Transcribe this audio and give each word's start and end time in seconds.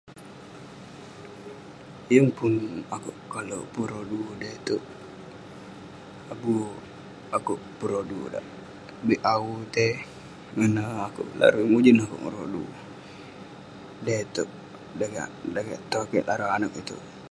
Yeng 2.13 2.29
pun 2.37 2.53
akouk 2.95 3.19
kalek 3.33 3.63
pun 3.73 3.85
rodu 3.93 4.19
da 4.41 4.47
itouk..abu 4.59 6.53
akouk 7.35 7.61
pun 7.77 7.87
rodu 7.93 8.19
dak 8.33 8.45
bik 9.05 9.21
awu 9.33 9.53
itei... 9.65 9.93
Ineh 10.65 10.91
akouk, 11.07 11.29
larui 11.39 11.65
mujen 11.71 11.97
akouk 12.03 12.19
ngan 12.21 12.35
rodu 12.39 12.63
dai 14.05 14.21
itouk 14.25 14.49
..dan 14.99 15.11
kik, 15.69 15.81
tong 15.91 16.05
kik 16.11 16.25
larui 16.27 16.49
anag 16.55 16.73
itouk. 16.81 17.03